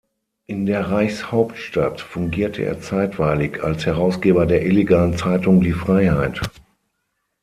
[0.47, 6.41] In der Reichshauptstadt fungierte er zeitweilig als Herausgeber der illegalen Zeitung "Die Freiheit".